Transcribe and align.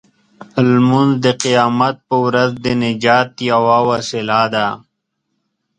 لمونځ 0.69 1.11
د 1.25 1.25
قیامت 1.43 1.95
په 2.07 2.15
ورځ 2.25 2.51
د 2.65 2.67
نجات 2.83 3.29
یوه 3.51 3.77
وسیله 3.89 4.41
ده. 4.53 4.67